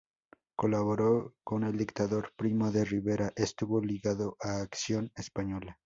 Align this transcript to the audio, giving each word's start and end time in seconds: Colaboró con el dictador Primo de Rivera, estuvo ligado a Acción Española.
Colaboró 0.55 1.35
con 1.43 1.63
el 1.63 1.77
dictador 1.77 2.33
Primo 2.35 2.71
de 2.71 2.85
Rivera, 2.85 3.33
estuvo 3.35 3.81
ligado 3.81 4.35
a 4.41 4.61
Acción 4.61 5.11
Española. 5.15 5.77